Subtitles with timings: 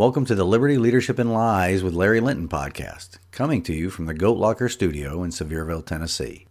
[0.00, 4.06] Welcome to the Liberty Leadership and Lies with Larry Linton podcast, coming to you from
[4.06, 6.46] the Goat Locker Studio in Sevierville, Tennessee.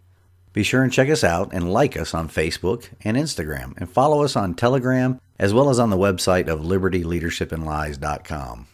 [0.52, 4.22] Be sure and check us out and like us on Facebook and Instagram, and follow
[4.22, 8.68] us on Telegram as well as on the website of libertyleadershipandlies.com.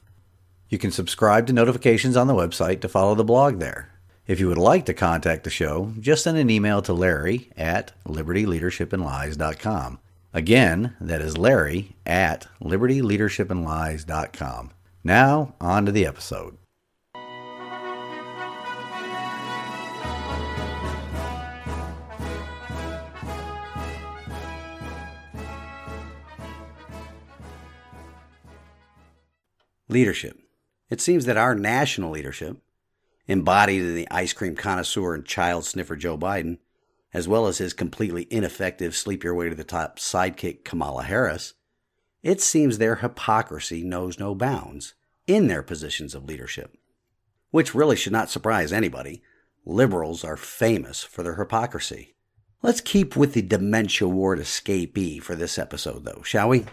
[0.68, 3.88] You can subscribe to notifications on the website to follow the blog there.
[4.26, 7.92] If you would like to contact the show, just send an email to Larry at
[8.06, 10.00] libertyleadershipandlies.com.
[10.36, 14.70] Again, that is Larry at libertyleadershipandlies.com.
[15.02, 16.58] Now, on to the episode.
[29.88, 30.38] Leadership.
[30.90, 32.58] It seems that our national leadership,
[33.26, 36.58] embodied in the ice cream connoisseur and child sniffer Joe Biden,
[37.16, 41.54] as well as his completely ineffective sleep your way to the top sidekick Kamala Harris,
[42.22, 44.92] it seems their hypocrisy knows no bounds
[45.26, 46.76] in their positions of leadership.
[47.50, 49.22] Which really should not surprise anybody.
[49.64, 52.16] Liberals are famous for their hypocrisy.
[52.60, 56.66] Let's keep with the dementia ward escapee for this episode, though, shall we?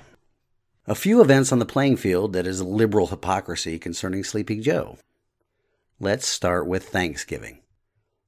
[0.88, 4.98] A few events on the playing field that is liberal hypocrisy concerning Sleepy Joe.
[6.02, 7.63] Let's start with Thanksgiving.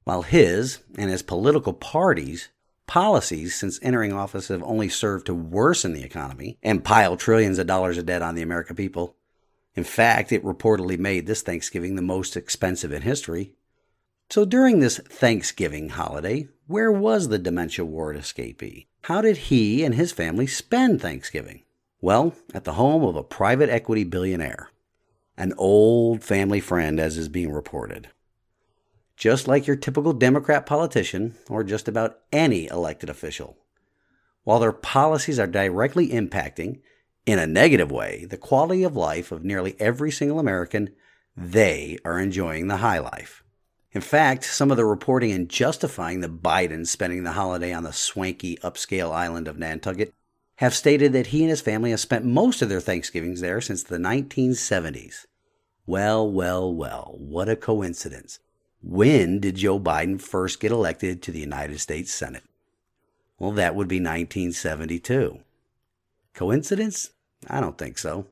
[0.06, 2.50] While his and his political party's
[2.86, 7.66] policies since entering office have only served to worsen the economy and pile trillions of
[7.66, 9.16] dollars of debt on the American people,
[9.74, 13.54] in fact, it reportedly made this Thanksgiving the most expensive in history.
[14.30, 18.86] So during this Thanksgiving holiday, where was the dementia ward escapee?
[19.02, 21.64] How did he and his family spend Thanksgiving?
[22.00, 24.70] Well, at the home of a private equity billionaire,
[25.36, 28.10] an old family friend, as is being reported.
[29.16, 33.56] Just like your typical Democrat politician, or just about any elected official.
[34.44, 36.80] While their policies are directly impacting,
[37.24, 40.90] in a negative way, the quality of life of nearly every single American,
[41.36, 43.42] they are enjoying the high life.
[43.90, 47.92] In fact, some of the reporting and justifying the Biden spending the holiday on the
[47.92, 50.14] swanky upscale island of Nantucket
[50.56, 53.82] have stated that he and his family have spent most of their Thanksgivings there since
[53.82, 55.26] the 1970s.
[55.86, 58.38] Well, well, well, what a coincidence.
[58.88, 62.44] When did Joe Biden first get elected to the United States Senate?
[63.36, 65.40] Well, that would be 1972.
[66.34, 67.10] Coincidence?
[67.48, 68.26] I don't think so.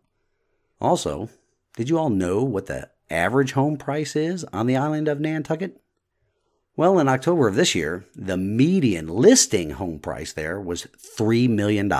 [0.80, 1.28] Also,
[1.76, 5.80] did you all know what the average home price is on the island of Nantucket?
[6.76, 10.86] Well, in October of this year, the median listing home price there was
[11.18, 11.92] $3 million,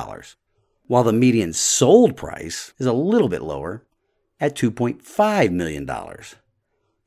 [0.86, 3.84] while the median sold price is a little bit lower
[4.41, 5.91] at $2.5 million.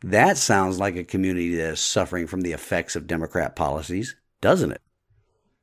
[0.01, 4.71] That sounds like a community that is suffering from the effects of Democrat policies, doesn't
[4.71, 4.81] it?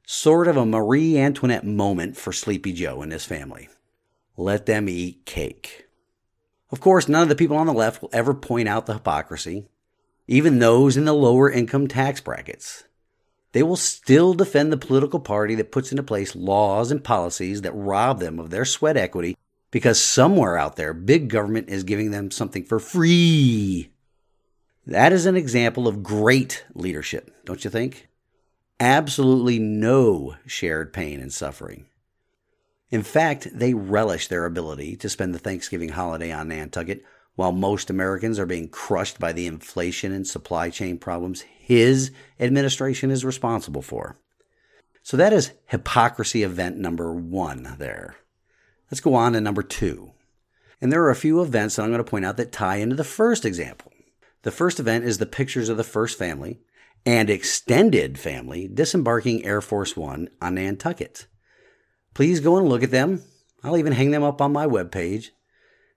[0.06, 3.68] Sort of a Marie Antoinette moment for Sleepy Joe and his family.
[4.36, 5.86] Let them eat cake.
[6.72, 9.68] Of course, none of the people on the left will ever point out the hypocrisy,
[10.26, 12.84] even those in the lower income tax brackets.
[13.52, 17.72] They will still defend the political party that puts into place laws and policies that
[17.72, 19.36] rob them of their sweat equity
[19.70, 23.93] because somewhere out there, big government is giving them something for free.
[24.86, 28.08] That is an example of great leadership, don't you think?
[28.78, 31.86] Absolutely no shared pain and suffering.
[32.90, 37.02] In fact, they relish their ability to spend the Thanksgiving holiday on Nantucket
[37.34, 43.10] while most Americans are being crushed by the inflation and supply chain problems his administration
[43.10, 44.18] is responsible for.
[45.02, 48.16] So that is hypocrisy event number one there.
[48.90, 50.12] Let's go on to number two.
[50.80, 52.96] And there are a few events that I'm going to point out that tie into
[52.96, 53.92] the first example.
[54.44, 56.60] The first event is the pictures of the first family
[57.04, 61.26] and extended family disembarking Air Force One on Nantucket
[62.14, 63.22] please go and look at them.
[63.62, 65.30] I'll even hang them up on my webpage.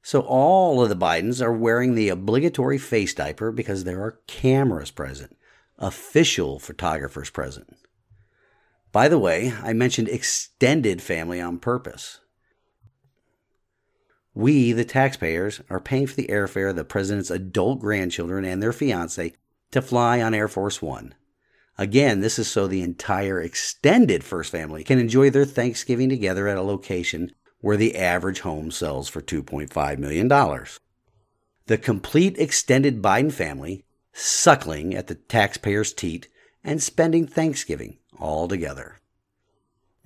[0.02, 4.92] So all of the Bidens are wearing the obligatory face diaper because there are cameras
[4.92, 5.38] present,
[5.78, 7.76] official photographers present.
[8.92, 12.20] By the way, I mentioned extended family on purpose.
[14.38, 18.72] We, the taxpayers, are paying for the airfare of the president's adult grandchildren and their
[18.72, 19.34] fiance
[19.72, 21.16] to fly on Air Force One.
[21.76, 26.60] Again, this is so the entire extended First Family can enjoy their Thanksgiving together at
[26.60, 27.32] a location
[27.62, 30.28] where the average home sells for $2.5 million.
[31.66, 36.28] The complete extended Biden family suckling at the taxpayer's teat
[36.64, 38.97] and spending Thanksgiving all together.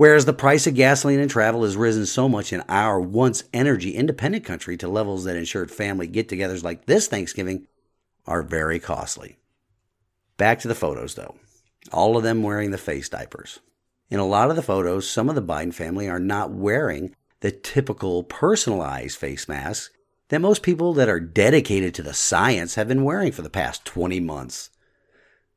[0.01, 3.91] Whereas the price of gasoline and travel has risen so much in our once energy
[3.91, 7.67] independent country to levels that ensured family get togethers like this Thanksgiving
[8.25, 9.37] are very costly.
[10.37, 11.35] Back to the photos though
[11.93, 13.59] all of them wearing the face diapers.
[14.09, 17.51] In a lot of the photos, some of the Biden family are not wearing the
[17.51, 19.93] typical personalized face masks
[20.29, 23.85] that most people that are dedicated to the science have been wearing for the past
[23.85, 24.71] 20 months.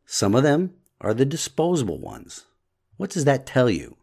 [0.04, 2.44] Some of them are the disposable ones.
[2.98, 3.96] What does that tell you?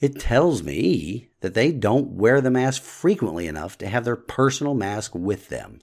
[0.00, 4.74] It tells me that they don't wear the mask frequently enough to have their personal
[4.74, 5.80] mask with them.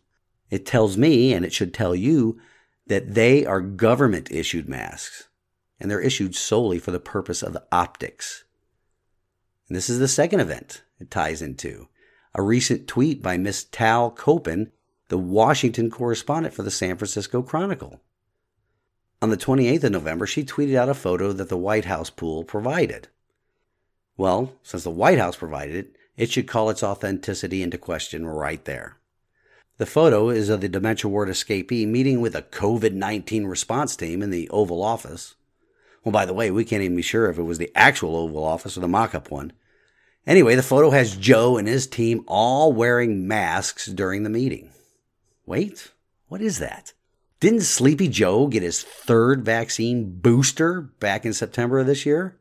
[0.50, 2.40] It tells me, and it should tell you,
[2.86, 5.30] that they are government issued masks,
[5.80, 8.44] and they're issued solely for the purpose of the optics.
[9.68, 11.88] And this is the second event it ties into
[12.36, 14.72] a recent tweet by Miss Tal Kopan,
[15.10, 18.02] the Washington correspondent for the San Francisco Chronicle.
[19.22, 22.44] On the 28th of November, she tweeted out a photo that the White House pool
[22.44, 23.08] provided.
[24.18, 28.64] Well, since the White House provided it, it should call its authenticity into question right
[28.66, 28.98] there.
[29.78, 34.22] The photo is of the dementia ward escapee meeting with a COVID 19 response team
[34.22, 35.34] in the Oval Office.
[36.04, 38.44] Well, by the way, we can't even be sure if it was the actual Oval
[38.44, 39.52] Office or the mock up one.
[40.28, 44.70] Anyway, the photo has Joe and his team all wearing masks during the meeting.
[45.46, 45.92] Wait,
[46.28, 46.94] what is that?
[47.40, 52.38] Didn't Sleepy Joe get his third vaccine booster back in September of this year?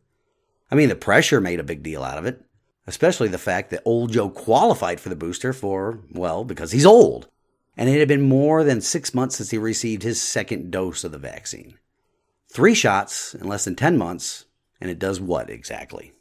[0.73, 2.43] I mean, the pressure made a big deal out of it,
[2.87, 7.29] especially the fact that old Joe qualified for the booster for, well, because he's old.
[7.77, 11.13] And it had been more than six months since he received his second dose of
[11.13, 11.75] the vaccine.
[12.51, 14.47] Three shots in less than 10 months,
[14.81, 16.15] and it does what exactly?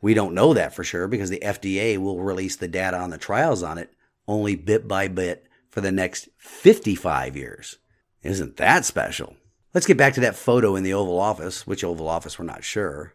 [0.00, 3.18] We don't know that for sure because the FDA will release the data on the
[3.18, 3.92] trials on it
[4.26, 7.76] only bit by bit for the next 55 years.
[8.22, 9.36] Isn't that special?
[9.74, 12.64] Let's get back to that photo in the Oval Office, which Oval Office we're not
[12.64, 13.12] sure.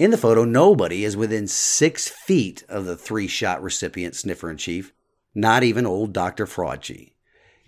[0.00, 4.56] In the photo, nobody is within six feet of the three shot recipient sniffer in
[4.56, 4.94] chief,
[5.34, 6.46] not even old Dr.
[6.46, 7.12] Fraudchi.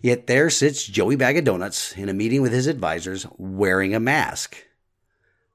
[0.00, 4.00] Yet there sits Joey Bag of Donuts in a meeting with his advisors wearing a
[4.00, 4.56] mask.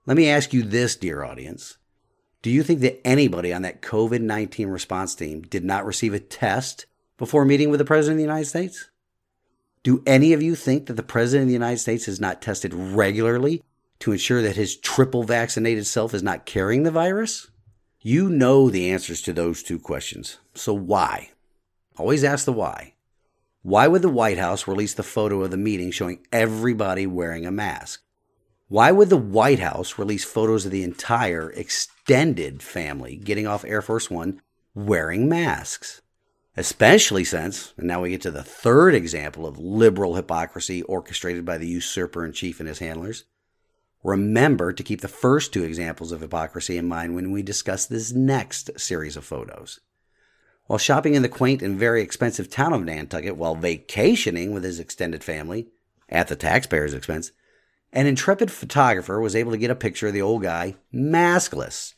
[0.06, 1.80] Let me ask you this, dear audience.
[2.44, 6.20] Do you think that anybody on that COVID 19 response team did not receive a
[6.20, 6.86] test
[7.18, 8.92] before meeting with the President of the United States?
[9.82, 12.72] Do any of you think that the President of the United States is not tested
[12.72, 13.64] regularly
[14.00, 17.50] to ensure that his triple vaccinated self is not carrying the virus?
[18.02, 20.38] You know the answers to those two questions.
[20.54, 21.32] So why?
[21.98, 22.94] Always ask the why.
[23.64, 27.52] Why would the White House release the photo of the meeting showing everybody wearing a
[27.52, 28.02] mask?
[28.70, 33.82] Why would the White House release photos of the entire extended family getting off Air
[33.82, 34.42] Force One
[34.74, 36.02] wearing masks?
[36.56, 41.58] Especially since, and now we get to the third example of liberal hypocrisy orchestrated by
[41.58, 43.26] the usurper in chief and his handlers.
[44.04, 48.12] Remember to keep the first two examples of hypocrisy in mind when we discuss this
[48.14, 49.80] next series of photos.
[50.66, 54.80] While shopping in the quaint and very expensive town of Nantucket while vacationing with his
[54.80, 55.68] extended family,
[56.10, 57.32] at the taxpayer's expense,
[57.92, 61.94] an intrepid photographer was able to get a picture of the old guy maskless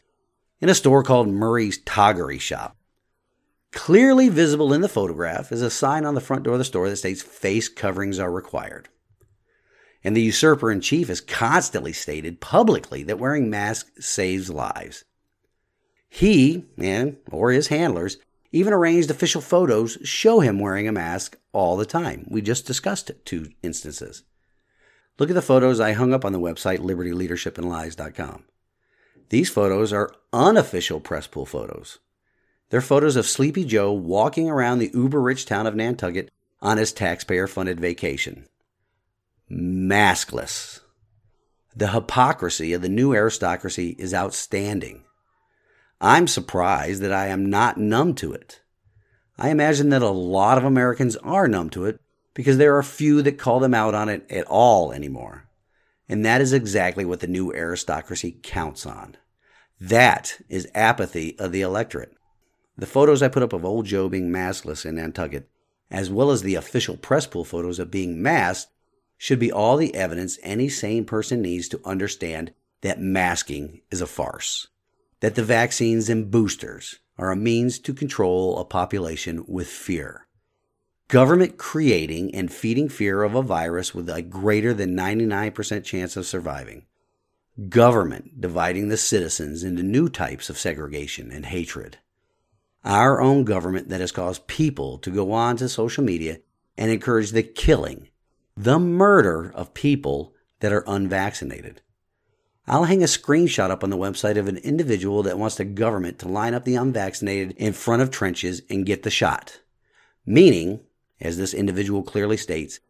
[0.61, 2.77] in a store called Murray's Toggery Shop.
[3.71, 6.89] Clearly visible in the photograph is a sign on the front door of the store
[6.89, 8.89] that states face coverings are required
[10.03, 15.03] and the usurper in chief has constantly stated publicly that wearing masks saves lives.
[16.09, 18.17] He and or his handlers
[18.51, 22.25] even arranged official photos show him wearing a mask all the time.
[22.29, 24.23] We just discussed two instances.
[25.19, 28.45] Look at the photos I hung up on the website libertyleadershipandlies.com.
[29.29, 31.99] These photos are unofficial press pool photos.
[32.69, 36.31] They're photos of Sleepy Joe walking around the uber rich town of Nantucket
[36.61, 38.47] on his taxpayer funded vacation
[39.51, 40.81] maskless.
[41.75, 45.03] The hypocrisy of the new aristocracy is outstanding.
[46.01, 48.61] I'm surprised that I am not numb to it.
[49.37, 51.99] I imagine that a lot of Americans are numb to it
[52.33, 55.45] because there are few that call them out on it at all anymore.
[56.07, 59.15] And that is exactly what the new aristocracy counts on.
[59.79, 62.13] That is apathy of the electorate.
[62.77, 65.49] The photos I put up of old Joe being maskless in Nantucket,
[65.91, 68.71] as well as the official press pool photos of being masked,
[69.19, 74.07] should be all the evidence any sane person needs to understand that masking is a
[74.07, 74.69] farce,
[75.19, 80.25] that the vaccines and boosters are a means to control a population with fear.
[81.09, 86.25] Government creating and feeding fear of a virus with a greater than 99% chance of
[86.25, 86.85] surviving.
[87.67, 91.97] Government dividing the citizens into new types of segregation and hatred.
[92.85, 96.37] Our own government that has caused people to go on to social media
[96.77, 98.07] and encourage the killing
[98.59, 101.81] the murder of people that are unvaccinated.
[102.67, 106.19] I'll hang a screenshot up on the website of an individual that wants the government
[106.19, 109.61] to line up the unvaccinated in front of trenches and get the shot.
[110.25, 110.81] Meaning,
[111.21, 112.81] as this individual clearly states,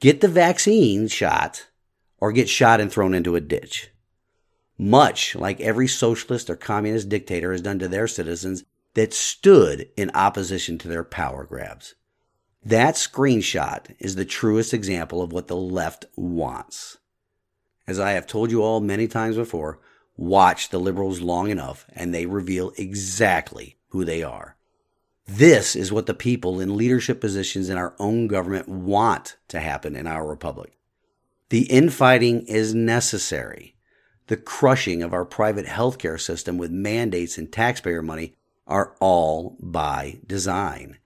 [0.00, 1.68] get the vaccine shot
[2.16, 3.90] or get shot and thrown into a ditch.
[4.78, 10.10] Much like every socialist or communist dictator has done to their citizens that stood in
[10.14, 11.94] opposition to their power grabs.
[12.64, 16.98] That screenshot is the truest example of what the left wants.
[17.86, 19.80] As I have told you all many times before,
[20.16, 24.56] watch the liberals long enough and they reveal exactly who they are.
[25.26, 29.94] This is what the people in leadership positions in our own government want to happen
[29.94, 30.78] in our republic.
[31.50, 33.76] The infighting is necessary.
[34.26, 38.34] The crushing of our private healthcare system with mandates and taxpayer money
[38.66, 40.98] are all by design.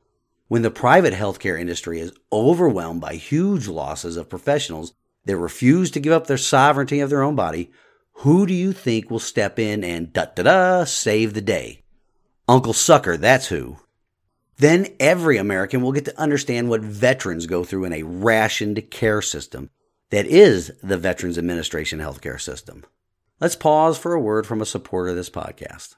[0.52, 4.92] When the private healthcare industry is overwhelmed by huge losses of professionals
[5.24, 7.70] that refuse to give up their sovereignty of their own body,
[8.16, 11.84] who do you think will step in and da da da save the day?
[12.46, 13.78] Uncle Sucker, that's who.
[14.58, 19.22] Then every American will get to understand what veterans go through in a rationed care
[19.22, 19.70] system
[20.10, 22.84] that is the Veterans Administration healthcare system.
[23.40, 25.94] Let's pause for a word from a supporter of this podcast.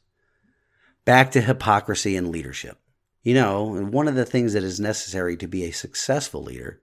[1.05, 2.79] Back to hypocrisy and leadership.
[3.23, 6.81] You know, one of the things that is necessary to be a successful leader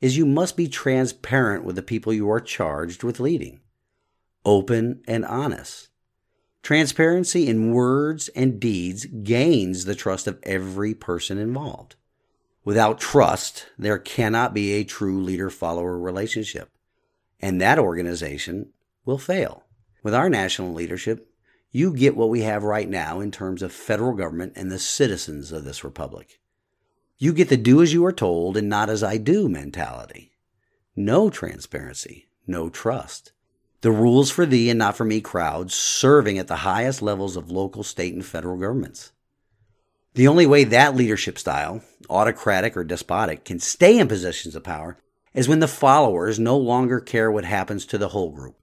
[0.00, 3.60] is you must be transparent with the people you are charged with leading,
[4.44, 5.88] open and honest.
[6.62, 11.96] Transparency in words and deeds gains the trust of every person involved.
[12.64, 16.68] Without trust, there cannot be a true leader follower relationship,
[17.40, 18.70] and that organization
[19.06, 19.64] will fail.
[20.02, 21.32] With our national leadership,
[21.70, 25.52] you get what we have right now in terms of federal government and the citizens
[25.52, 26.40] of this republic.
[27.18, 30.32] You get the do as you are told and not as I do mentality.
[30.96, 33.32] No transparency, no trust.
[33.82, 37.50] The rules for thee and not for me crowds serving at the highest levels of
[37.50, 39.12] local, state, and federal governments.
[40.14, 44.98] The only way that leadership style, autocratic or despotic, can stay in positions of power
[45.34, 48.57] is when the followers no longer care what happens to the whole group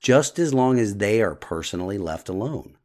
[0.00, 2.76] just as long as they are personally left alone.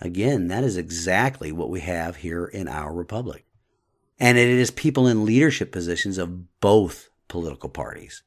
[0.00, 3.44] Again, that is exactly what we have here in our republic.
[4.20, 8.22] And it is people in leadership positions of both political parties.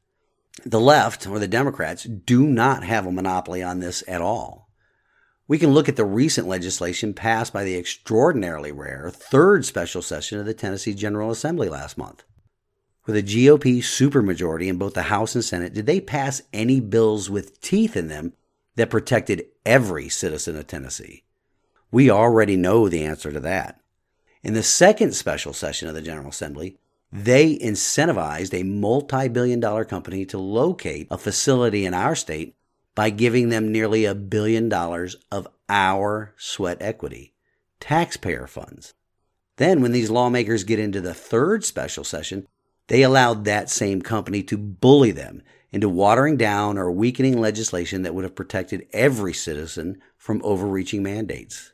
[0.64, 4.68] The left, or the Democrats, do not have a monopoly on this at all.
[5.48, 10.38] We can look at the recent legislation passed by the extraordinarily rare third special session
[10.38, 12.22] of the Tennessee General Assembly last month.
[13.04, 17.28] With a GOP supermajority in both the House and Senate, did they pass any bills
[17.28, 18.32] with teeth in them
[18.76, 21.24] that protected every citizen of Tennessee?
[21.90, 23.80] We already know the answer to that.
[24.44, 26.78] In the second special session of the General Assembly,
[27.10, 32.54] they incentivized a multi billion dollar company to locate a facility in our state
[32.94, 37.34] by giving them nearly a billion dollars of our sweat equity,
[37.80, 38.94] taxpayer funds.
[39.56, 42.46] Then, when these lawmakers get into the third special session,
[42.92, 48.14] they allowed that same company to bully them into watering down or weakening legislation that
[48.14, 51.72] would have protected every citizen from overreaching mandates.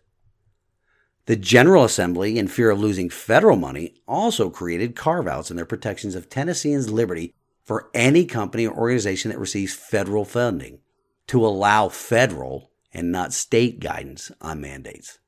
[1.26, 5.66] The General Assembly, in fear of losing federal money, also created carve outs in their
[5.66, 7.34] protections of Tennesseans' liberty
[7.64, 10.78] for any company or organization that receives federal funding,
[11.26, 15.18] to allow federal and not state guidance on mandates.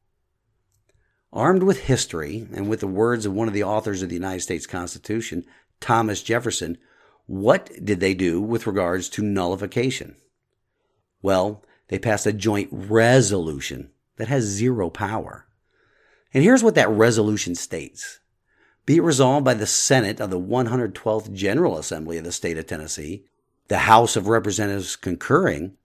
[1.33, 4.41] Armed with history and with the words of one of the authors of the United
[4.41, 5.45] States Constitution,
[5.81, 6.79] Thomas Jefferson,
[7.27, 10.17] what did they do with regards to nullification?
[11.23, 15.47] Well, they passed a joint resolution that has zero power.
[16.33, 18.21] And here's what that resolution states.
[18.87, 22.67] Be it resolved by the Senate of the 112th General Assembly of the State of
[22.67, 23.25] Tennessee,
[23.69, 25.77] the House of Representatives concurring,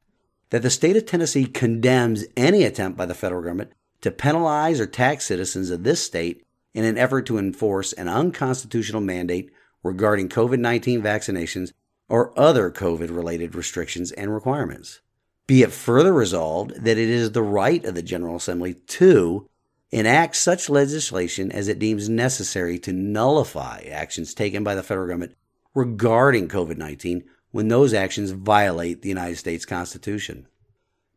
[0.49, 3.71] that the State of Tennessee condemns any attempt by the federal government
[4.01, 9.01] to penalize or tax citizens of this state in an effort to enforce an unconstitutional
[9.01, 9.51] mandate
[9.85, 11.71] regarding COVID 19 vaccinations
[12.09, 15.01] or other COVID related restrictions and requirements.
[15.47, 19.47] Be it further resolved that it is the right of the General Assembly to
[19.91, 25.35] enact such legislation as it deems necessary to nullify actions taken by the federal government
[25.75, 30.47] regarding COVID 19 when those actions violate the United States Constitution.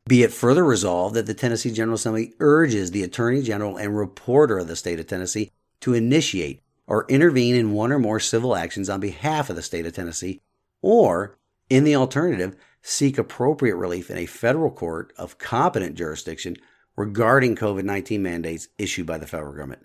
[0.06, 4.58] Be it further resolved that the Tennessee General Assembly urges the Attorney General and reporter
[4.58, 8.88] of the state of Tennessee to initiate or intervene in one or more civil actions
[8.88, 10.40] on behalf of the state of Tennessee,
[10.82, 16.56] or, in the alternative, seek appropriate relief in a federal court of competent jurisdiction
[16.96, 19.84] regarding COVID 19 mandates issued by the federal government,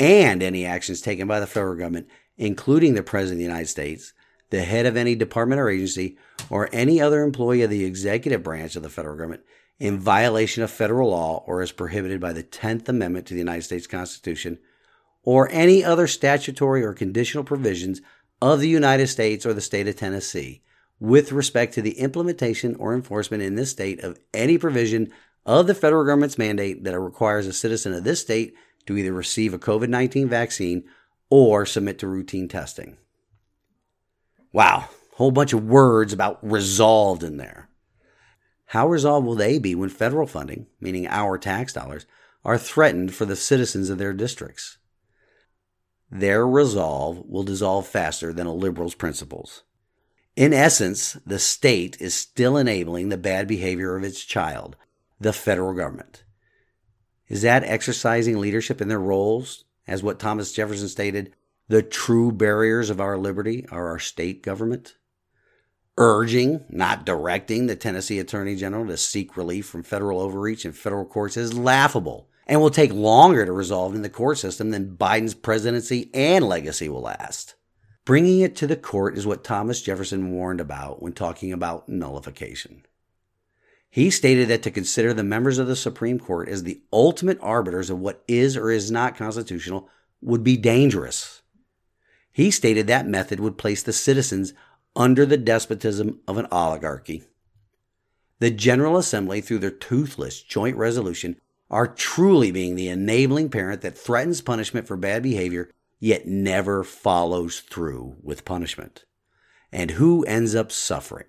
[0.00, 4.12] and any actions taken by the federal government, including the President of the United States,
[4.50, 6.18] the head of any department or agency,
[6.50, 9.42] or any other employee of the executive branch of the federal government
[9.78, 13.62] in violation of federal law or as prohibited by the 10th Amendment to the United
[13.62, 14.58] States Constitution,
[15.24, 18.00] or any other statutory or conditional provisions
[18.40, 20.62] of the United States or the state of Tennessee
[20.98, 25.12] with respect to the implementation or enforcement in this state of any provision
[25.44, 28.54] of the federal government's mandate that requires a citizen of this state
[28.86, 30.84] to either receive a COVID 19 vaccine
[31.30, 32.96] or submit to routine testing.
[34.52, 37.68] Wow, whole bunch of words about resolved in there.
[38.66, 42.06] How resolved will they be when federal funding, meaning our tax dollars,
[42.44, 44.78] are threatened for the citizens of their districts?
[46.14, 49.62] Their resolve will dissolve faster than a liberal's principles.
[50.36, 54.76] In essence, the state is still enabling the bad behavior of its child,
[55.18, 56.24] the federal government.
[57.28, 61.34] Is that exercising leadership in their roles, as what Thomas Jefferson stated,
[61.68, 64.96] the true barriers of our liberty are our state government.
[65.96, 71.06] Urging, not directing, the Tennessee Attorney General to seek relief from federal overreach in federal
[71.06, 75.34] courts is laughable and will take longer to resolve in the court system than Biden's
[75.34, 77.54] presidency and legacy will last.
[78.04, 82.84] Bringing it to the court is what Thomas Jefferson warned about when talking about nullification.
[83.88, 87.90] He stated that to consider the members of the Supreme Court as the ultimate arbiters
[87.90, 89.88] of what is or is not constitutional
[90.20, 91.42] would be dangerous.
[92.32, 94.54] He stated that method would place the citizens
[94.96, 97.24] under the despotism of an oligarchy.
[98.38, 101.36] The General Assembly, through their toothless joint resolution,
[101.72, 107.60] are truly being the enabling parent that threatens punishment for bad behavior, yet never follows
[107.60, 109.04] through with punishment.
[109.72, 111.26] And who ends up suffering?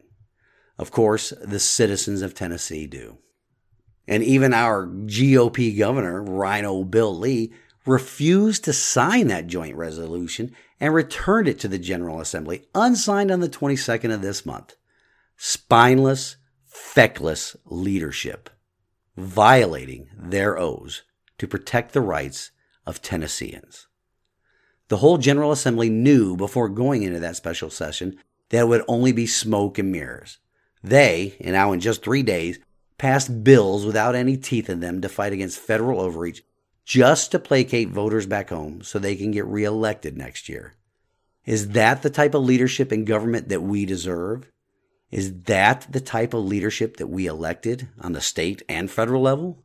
[0.77, 3.19] Of course, the citizens of Tennessee do.
[4.07, 7.53] And even our GOP governor, Rhino Bill Lee,
[7.85, 13.39] refused to sign that joint resolution and returned it to the General Assembly unsigned on
[13.39, 14.75] the 22nd of this month.
[15.37, 18.49] Spineless, feckless leadership,
[19.15, 21.03] violating their oaths
[21.37, 22.51] to protect the rights
[22.85, 23.87] of Tennesseans.
[24.89, 28.17] The whole General Assembly knew before going into that special session
[28.49, 30.39] that it would only be smoke and mirrors.
[30.83, 32.59] They, and now in just three days,
[32.97, 36.43] passed bills without any teeth in them to fight against federal overreach
[36.85, 40.73] just to placate voters back home so they can get reelected next year.
[41.45, 44.51] Is that the type of leadership in government that we deserve?
[45.13, 49.63] Is that the type of leadership that we elected on the state and federal level?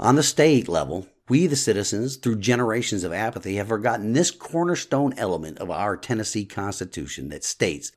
[0.00, 5.14] On the state level, we, the citizens, through generations of apathy, have forgotten this cornerstone
[5.16, 7.92] element of our Tennessee Constitution that states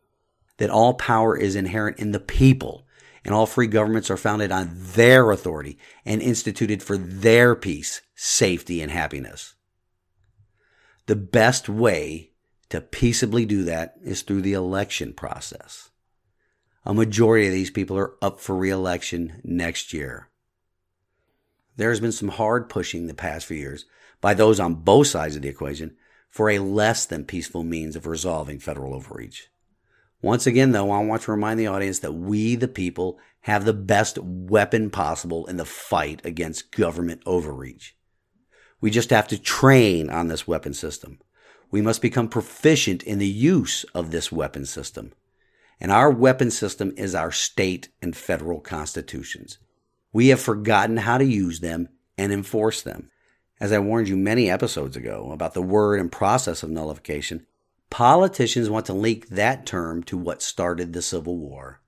[0.58, 2.86] that all power is inherent in the people
[3.26, 8.84] and all free governments are founded on their authority and instituted for their peace, safety,
[8.84, 9.56] and happiness.
[11.08, 12.34] The best way
[12.70, 15.90] to peaceably do that is through the election process.
[16.86, 20.28] A majority of these people are up for reelection next year.
[21.78, 23.86] There has been some hard pushing the past few years
[24.20, 25.96] by those on both sides of the equation
[26.30, 29.50] for a less than peaceful means of resolving federal overreach.
[30.22, 33.74] Once again, though, I want to remind the audience that we, the people, have the
[33.74, 37.96] best weapon possible in the fight against government overreach.
[38.82, 41.20] We just have to train on this weapon system.
[41.72, 45.14] We must become proficient in the use of this weapon system.
[45.80, 49.58] And our weapon system is our state and federal constitutions.
[50.12, 53.10] We have forgotten how to use them and enforce them.
[53.60, 57.46] As I warned you many episodes ago about the word and process of nullification,
[57.90, 61.82] politicians want to link that term to what started the Civil War.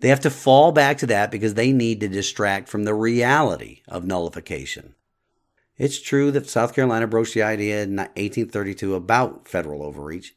[0.00, 3.82] They have to fall back to that because they need to distract from the reality
[3.88, 4.94] of nullification.
[5.76, 10.34] It's true that South Carolina broached the idea in 1832 about federal overreach.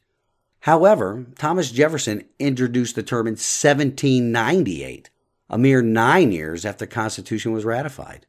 [0.60, 5.10] However, Thomas Jefferson introduced the term in 1798,
[5.48, 8.26] a mere nine years after the Constitution was ratified.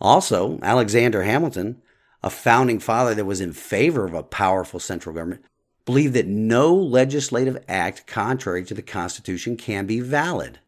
[0.00, 1.80] Also, Alexander Hamilton,
[2.22, 5.44] a founding father that was in favor of a powerful central government,
[5.84, 10.58] believed that no legislative act contrary to the Constitution can be valid.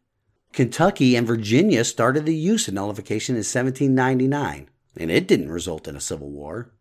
[0.53, 5.97] Kentucky and Virginia started the use of nullification in 1799, and it didn't result in
[5.97, 6.71] a civil war.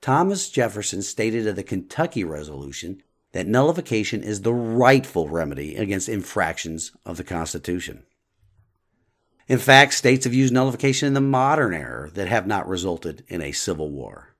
[0.00, 3.00] Thomas Jefferson stated of the Kentucky Resolution
[3.32, 8.04] that nullification is the rightful remedy against infractions of the Constitution.
[9.48, 13.42] In fact, states have used nullification in the modern era that have not resulted in
[13.42, 14.36] a civil war.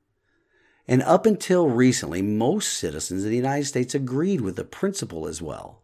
[0.87, 5.40] And up until recently, most citizens of the United States agreed with the principle as
[5.40, 5.83] well.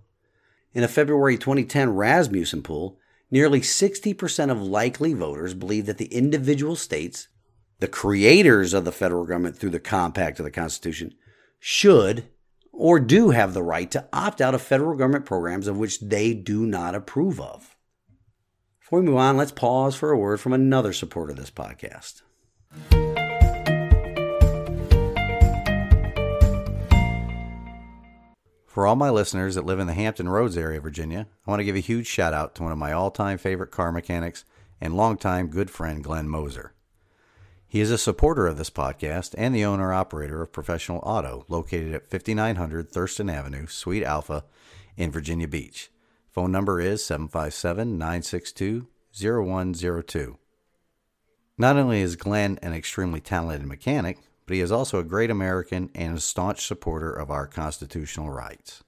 [0.74, 2.98] In a February 2010 Rasmussen poll,
[3.30, 7.28] nearly 60% of likely voters believe that the individual states,
[7.78, 11.14] the creators of the federal government through the compact of the Constitution,
[11.58, 12.28] should
[12.78, 16.32] or do have the right to opt out of federal government programs of which they
[16.32, 17.76] do not approve of.
[18.78, 22.22] Before we move on, let's pause for a word from another supporter of this podcast.
[28.66, 31.58] For all my listeners that live in the Hampton Roads area of Virginia, I want
[31.58, 34.44] to give a huge shout out to one of my all time favorite car mechanics
[34.80, 36.74] and longtime good friend, Glenn Moser.
[37.70, 41.92] He is a supporter of this podcast and the owner operator of Professional Auto, located
[41.92, 44.44] at 5900 Thurston Avenue, Suite Alpha,
[44.96, 45.90] in Virginia Beach.
[46.30, 48.86] Phone number is 757 962
[49.20, 50.38] 0102.
[51.58, 55.90] Not only is Glenn an extremely talented mechanic, but he is also a great American
[55.94, 58.82] and a staunch supporter of our constitutional rights.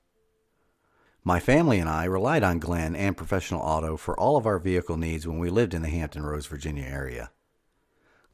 [1.22, 4.96] My family and I relied on Glenn and Professional Auto for all of our vehicle
[4.96, 7.30] needs when we lived in the Hampton Roads, Virginia area.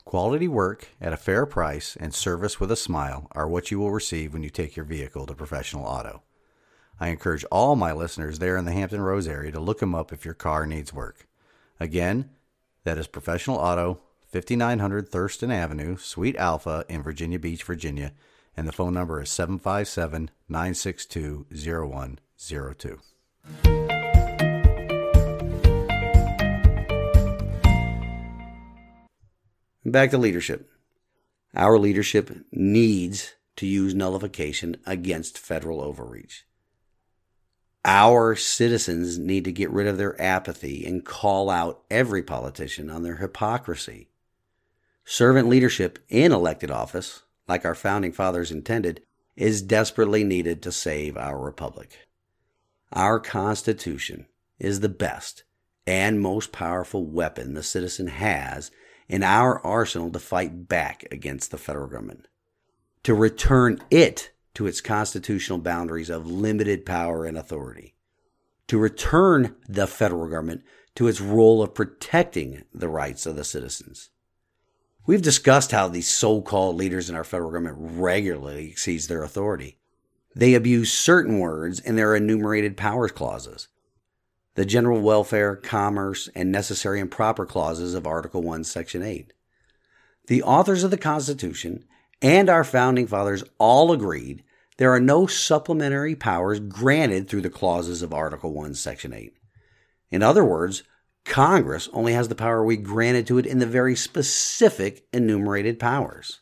[0.06, 3.90] Quality work at a fair price and service with a smile are what you will
[3.90, 6.22] receive when you take your vehicle to Professional Auto.
[7.00, 10.12] I encourage all my listeners there in the Hampton Roads area to look them up
[10.12, 11.26] if your car needs work.
[11.80, 12.30] Again,
[12.84, 18.12] that is Professional Auto, 5900 Thurston Avenue, Suite Alpha in Virginia Beach, Virginia,
[18.56, 23.75] and the phone number is 757 962 0102.
[29.86, 30.68] Back to leadership.
[31.54, 36.44] Our leadership needs to use nullification against federal overreach.
[37.84, 43.04] Our citizens need to get rid of their apathy and call out every politician on
[43.04, 44.08] their hypocrisy.
[45.04, 49.02] Servant leadership in elected office, like our founding fathers intended,
[49.36, 52.08] is desperately needed to save our republic.
[52.92, 54.26] Our Constitution
[54.58, 55.44] is the best
[55.86, 58.72] and most powerful weapon the citizen has
[59.08, 62.28] in our arsenal to fight back against the federal government,
[63.02, 67.94] to return it to its constitutional boundaries of limited power and authority,
[68.66, 70.62] to return the federal government
[70.94, 74.10] to its role of protecting the rights of the citizens.
[75.04, 79.78] We've discussed how these so called leaders in our federal government regularly exceeds their authority.
[80.34, 83.68] They abuse certain words in their enumerated powers clauses.
[84.56, 89.34] The general welfare, commerce, and necessary and proper clauses of Article 1, Section 8.
[90.28, 91.84] The authors of the Constitution
[92.22, 94.42] and our founding fathers all agreed
[94.78, 99.36] there are no supplementary powers granted through the clauses of Article 1, Section 8.
[100.10, 100.82] In other words,
[101.26, 106.40] Congress only has the power we granted to it in the very specific enumerated powers.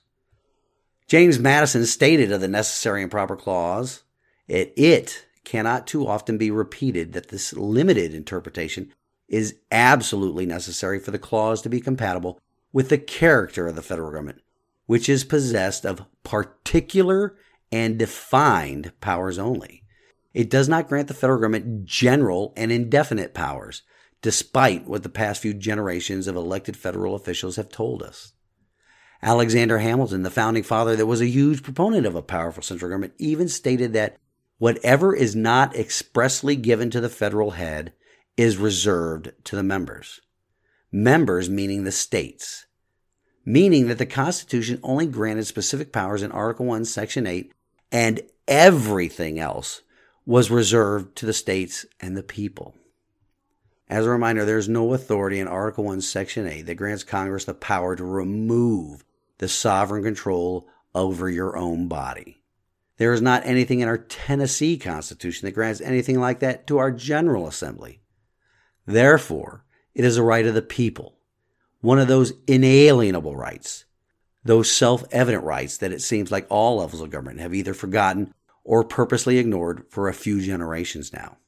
[1.08, 4.04] James Madison stated of the necessary and proper clause,
[4.46, 8.92] it, it cannot too often be repeated that this limited interpretation
[9.28, 12.40] is absolutely necessary for the clause to be compatible
[12.72, 14.42] with the character of the federal government,
[14.86, 17.36] which is possessed of particular
[17.70, 19.82] and defined powers only.
[20.32, 23.82] It does not grant the federal government general and indefinite powers,
[24.20, 28.32] despite what the past few generations of elected federal officials have told us.
[29.22, 33.14] Alexander Hamilton, the founding father that was a huge proponent of a powerful central government,
[33.18, 34.16] even stated that
[34.58, 37.92] whatever is not expressly given to the federal head
[38.36, 40.20] is reserved to the members.
[40.90, 42.66] Members meaning the states,
[43.44, 47.52] meaning that the Constitution only granted specific powers in Article 1, Section 8
[47.90, 49.82] and everything else
[50.26, 52.74] was reserved to the states and the people.
[53.88, 57.44] As a reminder, there is no authority in Article 1, Section 8 that grants Congress
[57.44, 59.04] the power to remove
[59.38, 62.42] the sovereign control over your own body.
[62.96, 66.92] There is not anything in our Tennessee Constitution that grants anything like that to our
[66.92, 68.00] General Assembly.
[68.86, 71.18] Therefore, it is a right of the people,
[71.80, 73.84] one of those inalienable rights,
[74.44, 78.32] those self evident rights that it seems like all levels of government have either forgotten
[78.62, 81.38] or purposely ignored for a few generations now.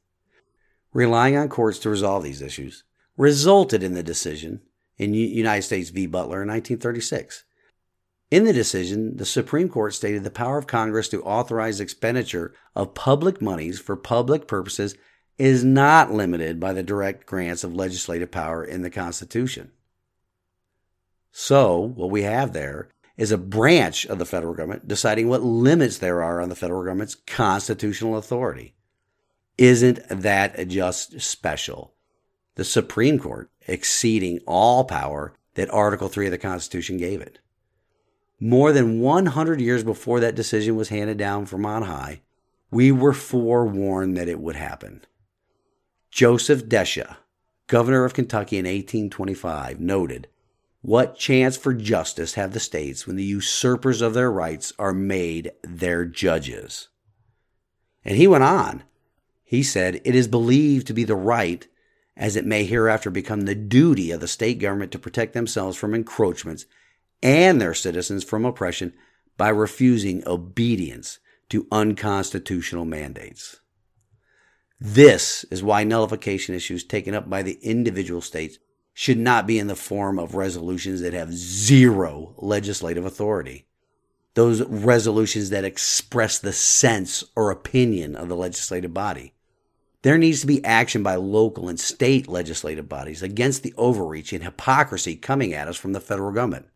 [0.93, 2.83] Relying on courts to resolve these issues
[3.17, 4.61] resulted in the decision
[4.97, 6.07] in United States v.
[6.07, 7.43] Butler in 1936
[8.29, 12.93] in the decision, the Supreme Court stated the power of Congress to authorize expenditure of
[12.93, 14.95] public monies for public purposes
[15.37, 19.71] is not limited by the direct grants of legislative power in the Constitution.
[21.31, 25.99] So, what we have there is a branch of the federal government deciding what limits
[25.99, 28.73] there are on the federal government's constitutional authority.
[29.57, 31.93] Isn't that just special?
[32.55, 37.39] The Supreme Court exceeding all power that Article 3 of the Constitution gave it.
[38.39, 42.21] More than 100 years before that decision was handed down from on high,
[42.69, 45.03] we were forewarned that it would happen.
[46.11, 47.17] Joseph Desha,
[47.65, 50.27] governor of Kentucky in 1825, noted,
[50.81, 55.51] What chance for justice have the states when the usurpers of their rights are made
[55.63, 56.89] their judges?
[58.05, 58.83] And he went on.
[59.43, 61.67] He said, It is believed to be the right,
[62.15, 65.95] as it may hereafter become the duty of the state government to protect themselves from
[65.95, 66.65] encroachments
[67.21, 68.93] and their citizens from oppression
[69.37, 73.61] by refusing obedience to unconstitutional mandates.
[74.79, 78.59] This is why nullification issues taken up by the individual states
[78.93, 83.67] should not be in the form of resolutions that have zero legislative authority.
[84.33, 89.33] Those resolutions that express the sense or opinion of the legislative body.
[90.03, 94.43] There needs to be action by local and state legislative bodies against the overreach and
[94.43, 96.67] hypocrisy coming at us from the federal government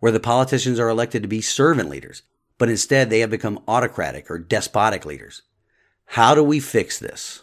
[0.00, 2.22] where the politicians are elected to be servant leaders,
[2.56, 5.42] but instead they have become autocratic or despotic leaders.
[6.12, 7.42] How do we fix this?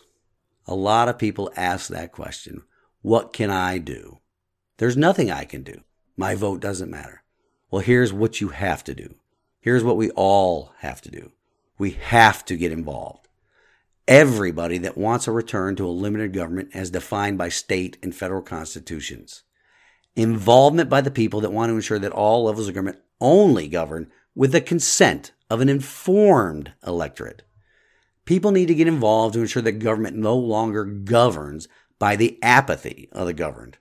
[0.67, 2.63] A lot of people ask that question.
[3.01, 4.19] What can I do?
[4.77, 5.81] There's nothing I can do.
[6.17, 7.23] My vote doesn't matter.
[7.69, 9.15] Well, here's what you have to do.
[9.59, 11.31] Here's what we all have to do.
[11.77, 13.27] We have to get involved.
[14.07, 18.41] Everybody that wants a return to a limited government as defined by state and federal
[18.41, 19.43] constitutions
[20.15, 24.11] involvement by the people that want to ensure that all levels of government only govern
[24.33, 27.43] with the consent of an informed electorate.
[28.25, 31.67] People need to get involved to ensure that government no longer governs
[31.99, 33.77] by the apathy of the governed.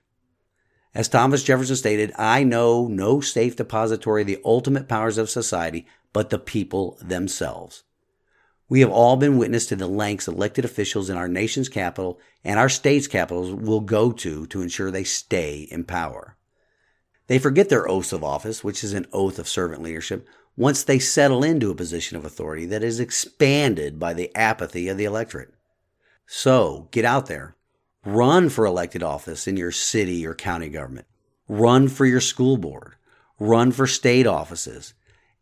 [0.93, 5.87] As Thomas Jefferson stated, I know no safe depository of the ultimate powers of society
[6.13, 7.83] but the people themselves.
[8.67, 12.59] We have all been witness to the lengths elected officials in our nation's capital and
[12.59, 16.35] our state's capitals will go to to ensure they stay in power.
[17.27, 20.99] They forget their oaths of office, which is an oath of servant leadership, once they
[20.99, 25.53] settle into a position of authority that is expanded by the apathy of the electorate.
[26.27, 27.55] So get out there.
[28.05, 31.07] Run for elected office in your city or county government.
[31.47, 32.95] Run for your school board.
[33.39, 34.93] Run for state offices.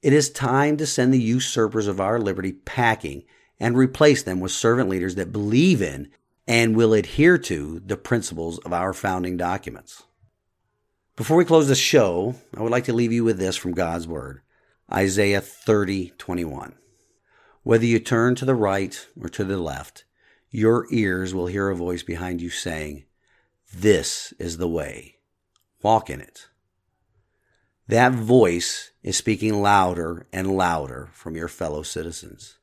[0.03, 3.23] It is time to send the usurpers of our liberty packing
[3.57, 6.11] and replace them with servant leaders that believe in
[6.45, 10.03] and will adhere to the principles of our founding documents.
[11.15, 14.05] Before we close the show, I would like to leave you with this from God's
[14.05, 14.41] Word
[14.91, 16.75] Isaiah 30 21.
[17.61, 20.03] Whether you turn to the right or to the left,
[20.49, 23.05] your ears will hear a voice behind you saying,
[23.73, 25.19] This is the way.
[25.81, 26.49] Walk in it.
[27.87, 32.57] That voice is speaking louder and louder from your fellow citizens.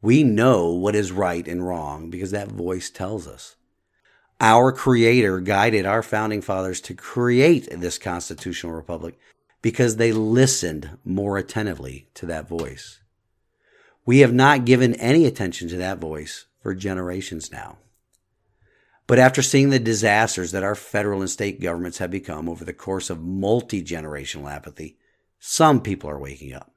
[0.00, 3.56] We know what is right and wrong because that voice tells us.
[4.40, 9.18] Our Creator guided our founding fathers to create this constitutional republic
[9.60, 13.00] because they listened more attentively to that voice.
[14.06, 17.76] We have not given any attention to that voice for generations now.
[19.10, 22.72] But after seeing the disasters that our federal and state governments have become over the
[22.72, 24.98] course of multi generational apathy,
[25.40, 26.70] some people are waking up.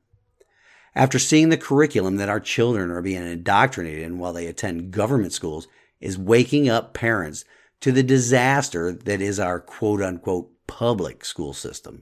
[0.95, 5.31] After seeing the curriculum that our children are being indoctrinated in while they attend government
[5.31, 5.67] schools
[6.01, 7.45] is waking up parents
[7.81, 12.01] to the disaster that is our quote unquote public school system.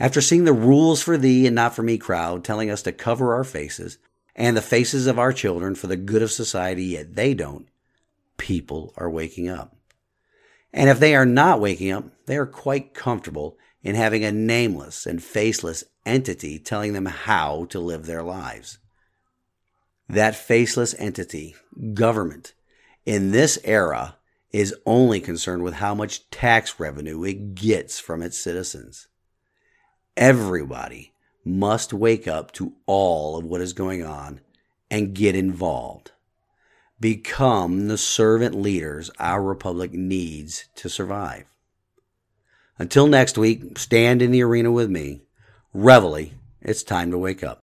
[0.00, 3.34] After seeing the rules for thee and not for me crowd telling us to cover
[3.34, 3.98] our faces
[4.34, 7.68] and the faces of our children for the good of society, yet they don't,
[8.36, 9.76] people are waking up.
[10.72, 15.06] And if they are not waking up, they are quite comfortable in having a nameless
[15.06, 18.78] and faceless entity telling them how to live their lives.
[20.08, 21.54] That faceless entity,
[21.94, 22.54] government,
[23.06, 24.16] in this era
[24.50, 29.08] is only concerned with how much tax revenue it gets from its citizens.
[30.16, 31.12] Everybody
[31.44, 34.40] must wake up to all of what is going on
[34.90, 36.12] and get involved.
[37.00, 41.46] Become the servant leaders our republic needs to survive.
[42.78, 45.22] Until next week, stand in the arena with me.
[45.72, 46.30] Reveille,
[46.60, 47.63] it's time to wake up.